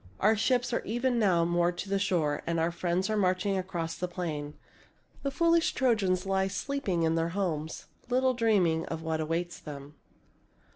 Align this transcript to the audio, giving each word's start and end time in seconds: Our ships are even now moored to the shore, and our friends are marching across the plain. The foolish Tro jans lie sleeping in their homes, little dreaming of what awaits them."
Our 0.19 0.35
ships 0.35 0.73
are 0.73 0.81
even 0.81 1.19
now 1.19 1.45
moored 1.45 1.77
to 1.77 1.89
the 1.89 1.99
shore, 1.99 2.41
and 2.47 2.59
our 2.59 2.71
friends 2.71 3.07
are 3.07 3.15
marching 3.15 3.55
across 3.55 3.93
the 3.95 4.07
plain. 4.07 4.55
The 5.21 5.29
foolish 5.29 5.73
Tro 5.75 5.93
jans 5.93 6.25
lie 6.25 6.47
sleeping 6.47 7.03
in 7.03 7.13
their 7.13 7.29
homes, 7.37 7.85
little 8.09 8.33
dreaming 8.33 8.87
of 8.87 9.03
what 9.03 9.21
awaits 9.21 9.59
them." 9.59 9.93